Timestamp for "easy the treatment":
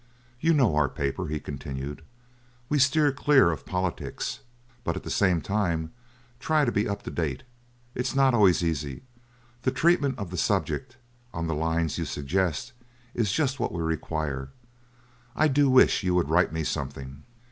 8.63-10.17